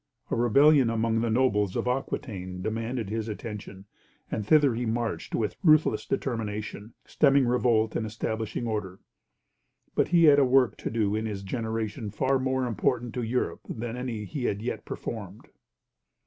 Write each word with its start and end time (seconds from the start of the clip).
A 0.31 0.35
rebellion 0.35 0.89
among 0.89 1.21
the 1.21 1.29
nobles 1.29 1.75
of 1.75 1.87
Aquitaine 1.87 2.63
demanded 2.63 3.11
his 3.11 3.29
attention; 3.29 3.85
and 4.31 4.43
thither 4.43 4.73
he 4.73 4.83
marched 4.83 5.35
with 5.35 5.57
ruthless 5.63 6.07
determination, 6.07 6.95
stemming 7.05 7.45
revolt 7.45 7.95
and 7.95 8.03
establishing 8.03 8.65
order. 8.65 8.99
But 9.93 10.07
he 10.07 10.23
had 10.23 10.39
a 10.39 10.43
work 10.43 10.75
to 10.77 10.89
do 10.89 11.13
in 11.15 11.27
his 11.27 11.43
generation 11.43 12.09
far 12.09 12.39
more 12.39 12.65
important 12.65 13.13
to 13.13 13.21
Europe 13.21 13.61
than 13.69 13.95
any 13.95 14.25
he 14.25 14.45
had 14.45 14.63
yet 14.63 14.85
performed. 14.85 15.49